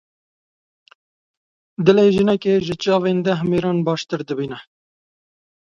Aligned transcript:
Dilê 1.85 2.07
jinekê 2.15 2.53
ji 2.65 2.75
çavên 2.83 3.17
deh 3.25 3.39
mêran 3.49 3.77
baştir 3.85 4.21
dibîne. 4.27 4.59